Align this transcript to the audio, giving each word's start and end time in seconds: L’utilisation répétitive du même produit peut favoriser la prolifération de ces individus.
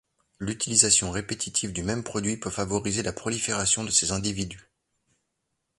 L’utilisation 0.39 1.11
répétitive 1.11 1.73
du 1.73 1.83
même 1.83 2.03
produit 2.03 2.35
peut 2.35 2.49
favoriser 2.49 3.03
la 3.03 3.13
prolifération 3.13 3.83
de 3.83 3.91
ces 3.91 4.11
individus. 4.11 4.71